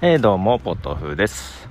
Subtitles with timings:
[0.00, 1.68] えー、どうもポトフです、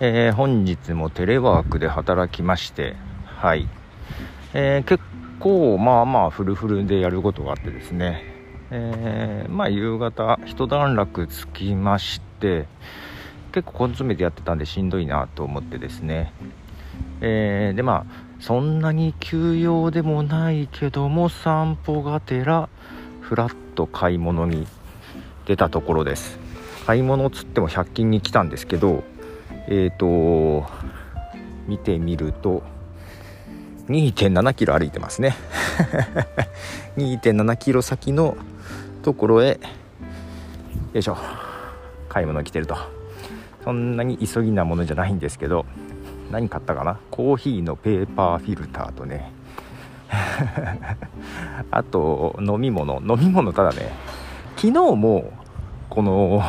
[0.00, 2.96] えー、本日もテレワークで働きまして
[3.26, 3.68] はい、
[4.54, 5.04] えー、結
[5.38, 8.24] 構まあまあフルフルでやることがあってですね、
[8.70, 12.66] えまあ夕方一段落つきまして
[13.52, 16.32] 結構根詰めてやってたんでしんどいなと思ってですね、
[17.20, 22.70] えでまあそんなに休養でもないけども散歩がてら
[23.20, 24.66] ふらっと買い物に
[25.44, 26.47] 出たところです。
[26.88, 29.04] 買い物つっても100均に来たんですけど
[29.68, 30.66] えっ、ー、と
[31.66, 32.62] 見てみると
[33.90, 35.36] 2.7キロ歩いてますね。
[36.96, 38.38] 2.7キロ先の
[39.02, 39.60] ところへ
[40.94, 41.18] よいしょ
[42.08, 42.74] 買い物来てると。
[43.64, 45.66] そんなに急ぎなものじゃないんですけど
[46.30, 46.98] 何買ったかな？
[47.10, 49.30] コーヒーのペーパーフィルターとね。
[51.70, 53.02] あと飲み物。
[53.06, 53.92] 飲み物ただね
[54.56, 55.30] 昨日も
[55.90, 56.42] この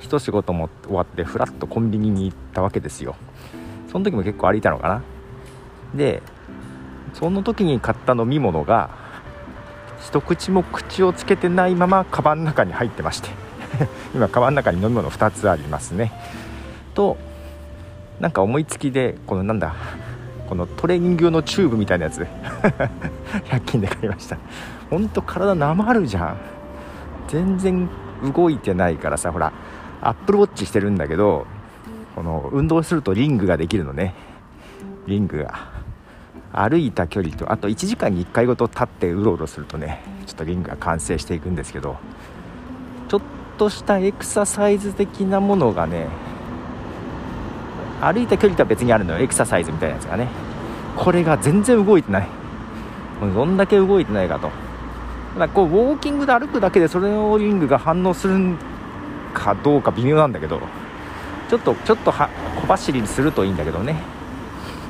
[0.00, 3.16] 一仕事も終わってふらっとコンビニに行ったわけですよ。
[3.90, 5.02] その時も結構歩いたのかな。
[5.94, 6.22] で
[7.14, 8.90] その時に買った飲み物が
[10.00, 13.28] 一口も口をつけてないままカバンの中に入ってまして。
[14.14, 16.12] 今カバンの中に飲み物2つありますね。
[16.94, 17.16] と
[18.20, 19.74] なんか思いつきでこのなんだ
[20.48, 22.20] このトレーニング用のチューブみたいなやつ。
[23.50, 24.38] 100均で買いました。
[24.90, 26.36] ほんと体なまるじゃん。
[27.28, 27.88] 全然
[28.34, 29.52] 動いてないからさほら。
[30.00, 31.46] アップルウォッチしてるんだけど
[32.14, 34.14] この運動するとリングができるのね。
[35.06, 35.78] リングが。
[36.50, 41.96] 歩いた距離とあと1時間に1回ごと立ってうろうろするとねちょっとリングが完成していくんですけど。
[43.08, 43.20] ちょっ
[43.56, 46.08] としたエクササイズ的なものがね
[48.00, 49.20] 歩いた距離とは別にあるのよ。
[49.20, 50.28] エクササイズみたいなやつがね。
[50.96, 52.28] これが全然動いてない。
[53.20, 54.50] もうどんだけ動いてないかと。
[55.38, 58.38] だかこうウォーキングで歩くだけでそれのリングが反応する
[59.38, 60.60] かどうか微妙なんだけど
[61.48, 62.28] ちょっとちょっとは
[62.60, 63.96] 小走りにするといいんだけどね、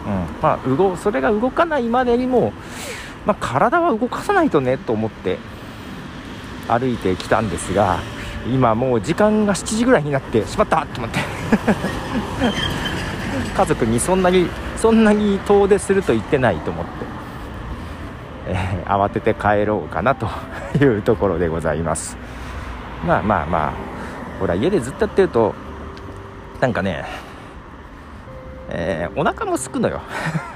[0.06, 0.43] うん。
[0.43, 2.53] まあ、動それが動かないまでにも、
[3.27, 5.39] まあ、体は動かさないとねと思って
[6.67, 8.00] 歩いてきたんですが
[8.47, 11.19] 今もう時間が7時ぐらいになってしまったと思って。
[13.56, 16.91] 家族にそんなにそんなに遠出すると言ってないと思って、
[18.49, 20.28] え、慌てて帰ろうかなと
[20.81, 22.17] いうところでございます。
[23.06, 23.97] まあまあまあ。
[24.38, 25.54] ほら家でずっとやってると
[26.60, 27.04] なんかね
[28.71, 30.03] えー、お腹もすくのよ。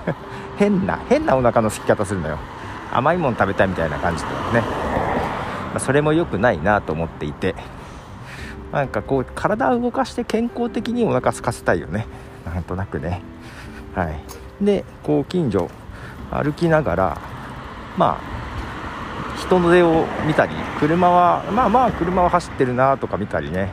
[0.59, 2.39] 変な変なお腹のすき方するのよ。
[2.93, 7.55] 甘いもの食べたいみたいな感じでね、まあ、それも良くないなと思っていて。
[8.73, 12.07] なんかこう体を動かして健康的にお腹空かせたいよね。
[12.47, 13.21] なんとなくね。
[13.95, 14.65] はい。
[14.65, 15.69] でこう近所
[16.31, 17.19] 歩きながら
[17.99, 18.42] まあ
[19.43, 23.73] 人の出を見たり車はまあまあ車は走ってるなとか見たりね。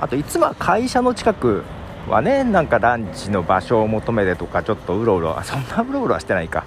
[0.00, 1.62] あといつも会社の近く
[2.08, 6.66] はねなんかランチの場所を求めてとかちょっとうろうろそんなうろうろはしてないか、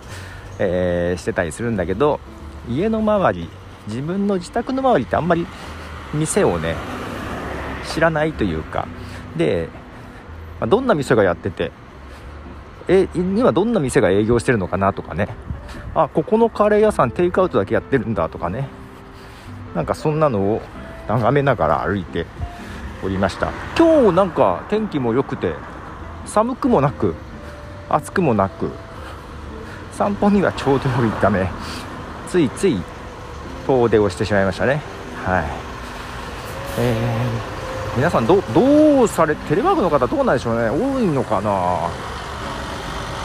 [0.57, 2.21] えー、してたりするんだけど
[2.69, 3.49] 家の周り
[3.87, 5.45] 自分の自宅の周りってあんまり
[6.13, 6.75] 店をね
[7.93, 8.87] 知らないというか。
[9.35, 9.69] で
[10.67, 11.71] どんな店がやってて
[12.87, 15.27] え今どんな店が営業してるのかなとかね。
[15.93, 18.67] あここのカレー屋さんテイクアウトだけやってるんだとかね。
[19.75, 20.61] なんかそんなのを
[21.07, 22.25] 眺めながら歩いて
[23.03, 23.51] おりました。
[23.77, 25.53] 今日なんか天気も良くて
[26.25, 27.13] 寒くもなく
[27.89, 28.71] 暑くもなく
[29.91, 31.47] 散歩にはちょうど良いため
[32.27, 32.81] ついつい
[33.67, 34.81] 遠出をしてしまいましたね。
[35.23, 35.45] はい。
[36.77, 40.69] えー、皆さんどどうされテレワークの方どうなんでしょうね。
[40.69, 41.89] 多いのかな。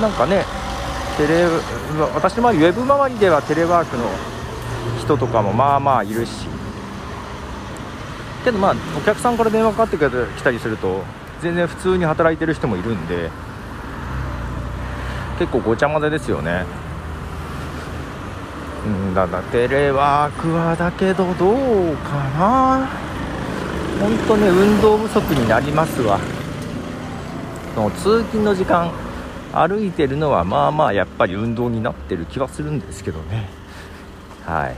[0.00, 0.44] なんかね
[1.20, 1.44] テレ
[2.14, 4.04] 私の周りウェブ周りではテレワークの
[4.98, 6.46] 人とかもまあまあいるし。
[8.42, 11.02] けどまあお客さんから電話かかってきたりすると
[11.42, 13.28] 全然普通に働いてる人もいるんで
[15.38, 16.64] 結構ごちゃ混ぜですよね。
[18.86, 22.88] うんだだテレワークはだけどどうかな。
[24.00, 26.18] 本当ね運動不足になりますわ。
[27.76, 28.90] の通勤の時間。
[29.52, 33.48] 歩いてるのはまあまあやっぱり運動になってる気はするんですけどね。
[34.46, 34.76] はい。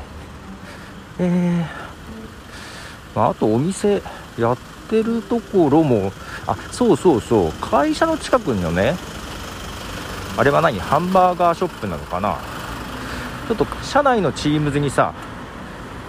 [1.19, 4.03] えー、まあ、あとお店
[4.39, 4.59] やっ
[4.89, 6.11] てるところも
[6.47, 7.53] あそうそうそう。
[7.61, 8.95] 会社の近くのね
[10.37, 10.79] あれは何？
[10.81, 12.39] ハンバーガーショップなのかな？
[13.49, 15.13] ちょっと社内のチームズにさ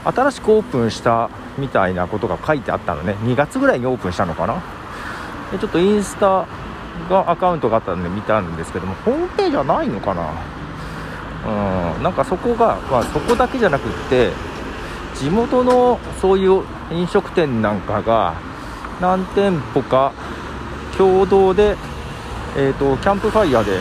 [0.06, 3.14] 新しくオープンしたみたいなことが書いてあったのね。
[3.24, 4.64] 2月ぐらいにオープンしたのかな？
[5.52, 6.48] でちょっとインスタ
[7.10, 10.30] がアカウントがあったんで見たんですけどもホームページはないのかな？
[11.46, 14.32] うんなんかそこが、まあ、そこだけじゃなくって
[15.16, 18.36] 地元のそういう飲食店なんかが
[19.02, 20.14] 何店舗か
[20.98, 21.76] 共同で、
[22.56, 23.80] えーと、キャンプファイヤーで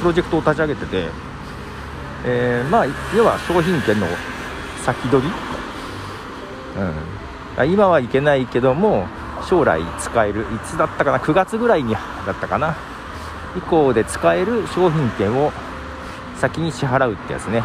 [0.00, 1.08] プロジェクトを立ち上げてて、
[2.24, 2.86] えー、まあ
[3.16, 4.06] 要は商品券の
[4.84, 5.32] 先取り、
[7.60, 9.06] うん、今はいけないけども
[9.48, 12.00] 将来使えるいつだったかな？9月ぐらいにだ
[12.32, 12.74] ったかな？
[13.56, 15.52] 以降で使える商品券を
[16.36, 17.62] 先に支払うってやつね、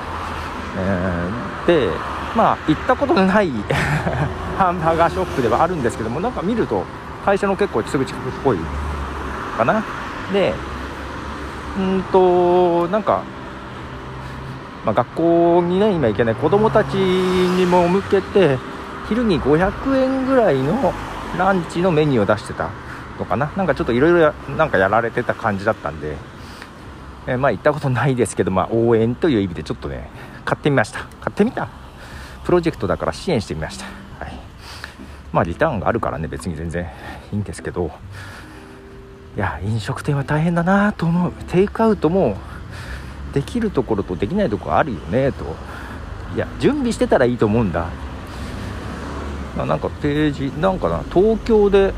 [0.78, 1.89] えー、で
[2.36, 3.51] まあ行ったことのない
[4.57, 6.86] ハンバーガーショップではあるんですけどもなんか見ると
[7.25, 8.57] 会社の結構すぐ近くっぽい
[9.57, 9.84] かな？
[10.31, 10.54] で
[11.77, 13.22] うんとなんか、
[14.86, 18.57] まあ、学校にね今行けない子供たちにも向けて
[19.10, 20.94] 昼に500円ぐらいの
[21.38, 22.69] ランチのメニューを出してた
[23.19, 23.51] のかな？
[23.56, 26.16] なんかちょっといろいろなんかやられてた感じだったんで、
[27.28, 30.10] えー、まあ行ったことないですけど、まあ、応援という意味でちょっとね
[30.45, 31.00] 買ってみました。
[31.00, 31.69] 買ってみた。
[32.44, 33.86] プロジェクトだから支援してみました、
[34.19, 34.39] はい、
[35.31, 36.89] まあリターンがあるからね別に全然
[37.31, 37.92] いいんですけど。
[39.38, 41.31] いや飲食店は大変だなと思う。
[41.48, 42.36] テイクアウトも
[43.34, 45.45] できるところとできないところあるよねと。
[46.36, 47.88] いや準備してたらいいと思うんだ。
[49.57, 51.94] なんかページなんかな東京で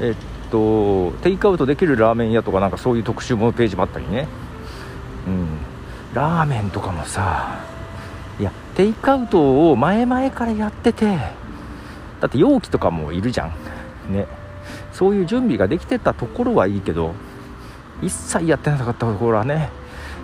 [0.00, 4.28] えっとテイクアウトできるラーメン屋とかなんかそういう特集のページもあったりね。
[5.26, 5.46] うん。
[6.14, 7.60] ラーメンとかもさ
[8.40, 11.18] いやテイクアウトを前々からやってて
[12.20, 13.52] だって容器とかもいるじゃん。
[14.12, 14.26] ね。
[14.92, 17.14] そういう準備ができてたところはいいけど
[18.02, 19.70] 一切やってなかったところはね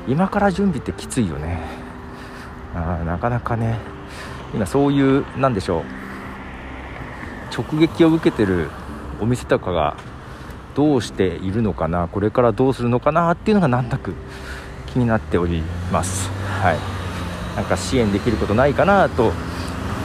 [0.07, 1.61] 今から準備ってきついよね。
[2.75, 3.79] あなかなかね
[4.53, 6.04] 今そういうなんでしょう。
[7.57, 8.69] 直撃を受けてる
[9.21, 9.97] お店とかが
[10.75, 14.15] どうしているのかなこれからどうするのかなっていうのがなんとなく
[14.87, 15.63] 気になっており
[15.93, 16.31] ます。
[16.61, 17.05] はい。
[17.57, 19.33] なんか支援できることないかなと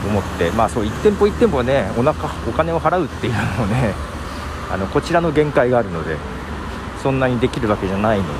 [0.06, 3.94] 思ってまあそう1店舗1店舗ねお腹お金を払うっていうのもね
[4.72, 6.16] あのこちらの限界があるので
[7.02, 8.30] そんなにできるわけじゃないので、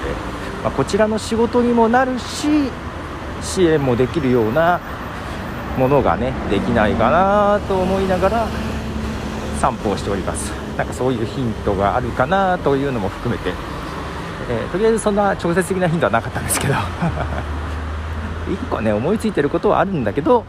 [0.62, 2.70] まあ、こちらの仕事にもなるし
[3.42, 4.80] 支援もできるような
[5.76, 8.46] ものがねできないかなと思いながら
[9.60, 10.50] 散歩をしております。
[10.78, 13.52] なんかそういうヒントがあるかなというのも含めて、
[14.48, 16.74] えー、とりあえずそんな直接的なヒントはなかったんですけど。
[18.50, 20.44] 1個ね思いついてることはあるんだけど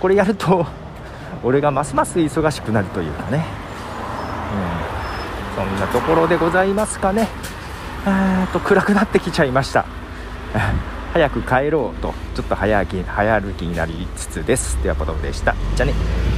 [0.00, 0.66] これやると
[1.44, 3.44] 俺がますます忙しくなるというかね、
[5.56, 7.28] うん、そんなところでございますかね。
[8.52, 9.84] と暗くなってきちゃいました。
[11.12, 14.82] 早く帰ろうとちょっと早歩き早歩きになりつつです。
[14.82, 15.54] ではポトフでした。
[15.74, 16.33] じゃあね。